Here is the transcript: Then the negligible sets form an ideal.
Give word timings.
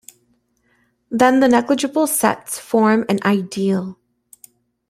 Then 1.11 1.41
the 1.41 1.47
negligible 1.47 2.07
sets 2.07 2.57
form 2.57 3.05
an 3.07 3.19
ideal. 3.23 3.99